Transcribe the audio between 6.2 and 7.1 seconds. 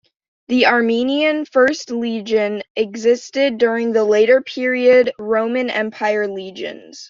legions.